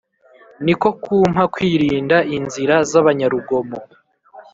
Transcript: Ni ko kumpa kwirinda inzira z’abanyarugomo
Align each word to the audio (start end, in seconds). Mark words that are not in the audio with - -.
Ni 0.65 0.73
ko 0.81 0.89
kumpa 1.03 1.43
kwirinda 1.53 2.17
inzira 2.37 2.75
z’abanyarugomo 2.89 3.79